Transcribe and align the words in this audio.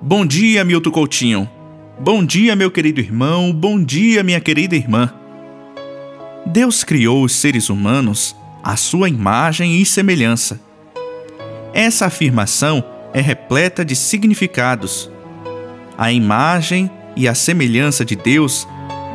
Bom 0.00 0.24
dia, 0.24 0.64
Milton 0.64 0.92
Coutinho. 0.92 1.50
Bom 1.98 2.24
dia, 2.24 2.54
meu 2.54 2.70
querido 2.70 3.00
irmão. 3.00 3.52
Bom 3.52 3.82
dia, 3.82 4.22
minha 4.22 4.38
querida 4.38 4.76
irmã. 4.76 5.12
Deus 6.46 6.84
criou 6.84 7.24
os 7.24 7.34
seres 7.34 7.68
humanos 7.68 8.36
à 8.62 8.76
sua 8.76 9.08
imagem 9.08 9.80
e 9.80 9.84
semelhança. 9.84 10.60
Essa 11.74 12.06
afirmação 12.06 12.84
é 13.12 13.20
repleta 13.20 13.84
de 13.84 13.96
significados. 13.96 15.10
A 15.98 16.12
imagem 16.12 16.88
e 17.16 17.26
a 17.26 17.34
semelhança 17.34 18.04
de 18.04 18.14
Deus 18.14 18.68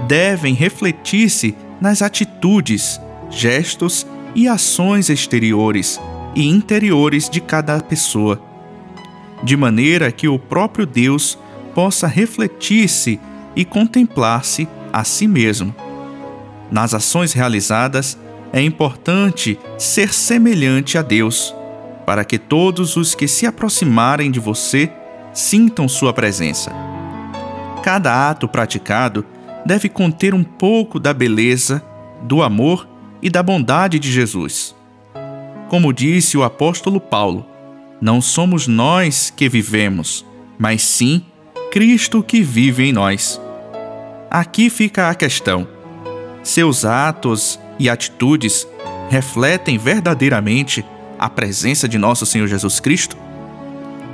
devem 0.06 0.54
refletir-se 0.54 1.56
nas 1.80 2.02
atitudes, 2.02 3.00
gestos 3.30 4.06
e 4.36 4.50
ações 4.50 5.10
exteriores 5.10 5.98
e 6.36 6.46
interiores 6.46 7.30
de 7.30 7.40
cada 7.40 7.80
pessoa, 7.80 8.53
de 9.44 9.58
maneira 9.58 10.12
que 10.12 10.28
o 10.28 10.40
próprio 10.40 10.86
Deus 10.86 11.38
possa 11.76 12.08
refletir-se 12.08 13.20
e 13.56 13.66
contemplar-se 13.66 14.68
a 14.92 15.04
si 15.04 15.28
mesmo. 15.28 15.76
Nas 16.72 16.94
ações 16.94 17.34
realizadas, 17.34 18.18
é 18.52 18.62
importante 18.62 19.60
ser 19.78 20.14
semelhante 20.14 20.98
a 20.98 21.02
Deus, 21.02 21.54
para 22.06 22.24
que 22.24 22.38
todos 22.38 22.96
os 22.96 23.16
que 23.16 23.28
se 23.28 23.46
aproximarem 23.46 24.30
de 24.32 24.40
você 24.40 24.92
sintam 25.34 25.88
sua 25.88 26.14
presença. 26.14 26.72
Cada 27.82 28.30
ato 28.30 28.48
praticado 28.48 29.26
deve 29.66 29.90
conter 29.90 30.34
um 30.34 30.44
pouco 30.44 31.00
da 31.00 31.14
beleza, 31.14 31.84
do 32.22 32.42
amor 32.42 32.88
e 33.22 33.30
da 33.30 33.42
bondade 33.42 34.00
de 34.00 34.12
Jesus. 34.12 34.76
Como 35.70 35.92
disse 35.92 36.38
o 36.38 36.44
apóstolo 36.44 37.00
Paulo, 37.00 37.46
não 38.04 38.20
somos 38.20 38.68
nós 38.68 39.32
que 39.34 39.48
vivemos, 39.48 40.26
mas 40.60 40.82
sim 40.82 41.24
Cristo 41.72 42.22
que 42.22 42.42
vive 42.42 42.84
em 42.84 42.92
nós. 42.92 43.40
Aqui 44.30 44.70
fica 44.70 45.10
a 45.10 45.16
questão: 45.16 45.66
seus 46.44 46.84
atos 46.84 47.58
e 47.80 47.90
atitudes 47.90 48.68
refletem 49.10 49.78
verdadeiramente 49.78 50.84
a 51.18 51.30
presença 51.30 51.88
de 51.88 51.98
nosso 51.98 52.26
Senhor 52.26 52.46
Jesus 52.46 52.82
Cristo? 52.82 53.16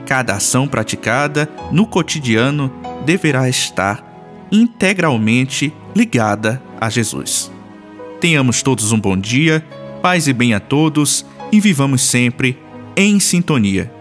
Cada 0.06 0.36
ação 0.36 0.68
praticada 0.68 1.50
no 1.72 1.88
cotidiano 1.88 2.72
deverá 3.08 3.50
estar 3.50 4.06
integralmente 4.52 5.74
ligada 5.96 6.62
a 6.80 6.92
Jesus. 6.92 7.52
Tenhamos 8.22 8.62
todos 8.62 8.92
um 8.92 9.00
bom 9.00 9.18
dia, 9.18 9.66
paz 10.00 10.28
e 10.28 10.34
bem 10.34 10.54
a 10.54 10.60
todos 10.60 11.26
e 11.52 11.60
vivamos 11.60 12.04
sempre 12.04 12.69
em 13.02 13.18
sintonia. 13.18 13.99